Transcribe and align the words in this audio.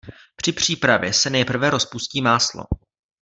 Při 0.35 0.51
přípravě 0.51 1.13
se 1.13 1.29
nejprve 1.29 1.69
rozpustí 1.69 2.21
máslo. 2.21 2.63